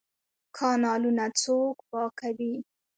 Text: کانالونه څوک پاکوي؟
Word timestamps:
کانالونه 0.57 1.25
څوک 1.41 1.75
پاکوي؟ 1.89 2.53